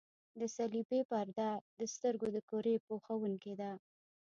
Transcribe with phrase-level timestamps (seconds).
[0.39, 1.49] د صلبیې پرده
[1.79, 3.71] د سترګو د کرې پوښوونکې ده.